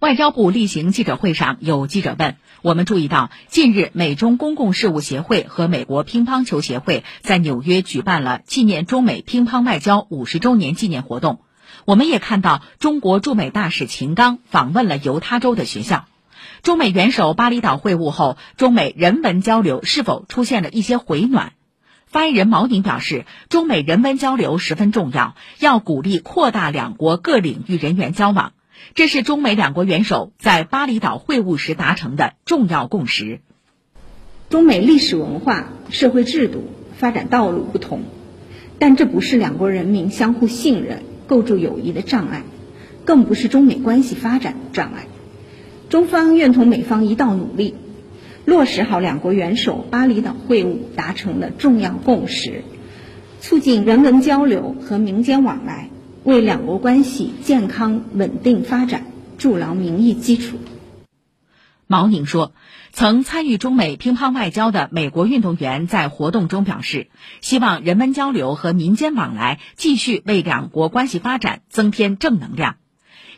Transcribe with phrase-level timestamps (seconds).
[0.00, 11.40] 外交部例行记者会上，有记者问：“我们注意到，近日美中公共事务协会和美国乒乓球协会在纽约举办了纪念中美乒乓外交五十周年纪念活动。
[11.84, 16.04] 我们也看到，中国驻美大使秦刚访问了犹他州的学校。
[16.62, 21.54] 中美元首巴厘岛会晤后，中美人文交流是否出现了一些回暖？”
[22.06, 28.52] 发言人毛宁表示，中美人文交流十分重要，要鼓励扩大两国各领域人员交往。
[28.94, 33.40] 这是中美两国元首在巴厘岛会晤时达成的重要共识。
[34.50, 36.64] 中美历史文化、社会制度、
[36.96, 38.00] 发展道路不同，
[38.78, 42.42] 但这不是两国人民相互信任、构筑友谊的障碍，
[43.04, 45.06] 更不是中美关系发展的障碍。
[45.90, 47.74] 中方愿同美方一道努力，
[48.44, 52.62] 落实好两国元首巴厘岛会晤达成的重要共识，
[53.40, 55.90] 促进人文交流和民间往来。
[56.28, 59.06] 为两国关系健康稳定发展
[59.38, 60.58] 筑牢民意基础。
[61.86, 62.52] 毛宁说，
[62.92, 67.08] 曾参与中美乒乓外交的美国运动员在活动中表示，
[67.40, 72.76] 希望人文交流和民间往来继续为两国关系发展增添正能量。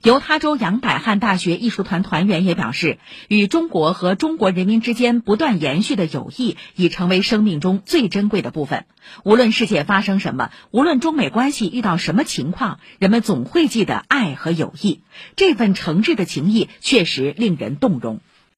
[0.03, 8.87] 犹他州杨百翰大学艺术团团员也表示，与中国和中国人民之间不断延续的友谊已成为生命中最珍贵的部分。
[9.25, 15.01] 无论世界发生什么，无论中美关系遇到什么情况，人们总会记得爱和友谊。
[15.37, 18.21] 这份诚挚的情谊确实令人动容。